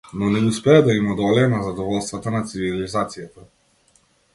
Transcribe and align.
Но 0.19 0.29
не 0.35 0.39
успеа 0.51 0.77
да 0.87 0.95
им 1.01 1.11
одолее 1.11 1.45
на 1.53 1.61
задоволствата 1.67 2.35
на 2.39 2.43
цивилизацијата. 2.55 3.51